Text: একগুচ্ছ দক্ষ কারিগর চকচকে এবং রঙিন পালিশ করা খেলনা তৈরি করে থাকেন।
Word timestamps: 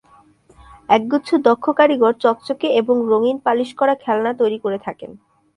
একগুচ্ছ 0.89 1.29
দক্ষ 1.47 1.65
কারিগর 1.79 2.13
চকচকে 2.23 2.67
এবং 2.71 2.95
রঙিন 3.11 3.37
পালিশ 3.45 3.69
করা 3.79 3.93
খেলনা 4.03 4.31
তৈরি 4.33 4.57
করে 4.59 4.77
থাকেন। 4.85 5.11